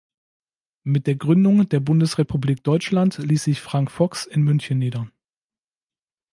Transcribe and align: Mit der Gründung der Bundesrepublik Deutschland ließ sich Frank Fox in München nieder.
Mit 0.83 1.05
der 1.05 1.13
Gründung 1.15 1.69
der 1.69 1.79
Bundesrepublik 1.79 2.63
Deutschland 2.63 3.19
ließ 3.19 3.43
sich 3.43 3.61
Frank 3.61 3.91
Fox 3.91 4.25
in 4.25 4.41
München 4.41 4.79
nieder. 4.79 5.07